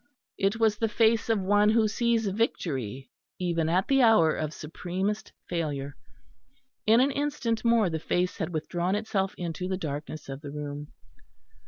It 0.39 0.59
was 0.59 0.77
the 0.77 0.89
face 0.89 1.29
of 1.29 1.39
one 1.43 1.69
who 1.69 1.87
sees 1.87 2.25
victory 2.25 3.11
even 3.37 3.69
at 3.69 3.87
the 3.87 4.01
hour 4.01 4.33
of 4.35 4.51
supremest 4.51 5.31
failure. 5.47 5.95
In 6.87 6.99
an 7.01 7.11
instant 7.11 7.63
more 7.63 7.87
the 7.87 7.99
face 7.99 8.37
had 8.37 8.49
withdrawn 8.51 8.95
itself 8.95 9.35
into 9.37 9.67
the 9.67 9.77
darkness 9.77 10.27
of 10.27 10.41
the 10.41 10.49
room. 10.49 10.87